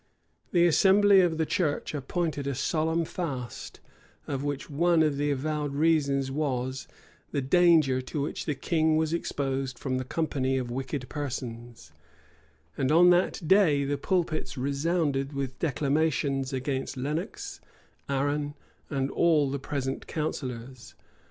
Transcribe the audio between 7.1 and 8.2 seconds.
the danger to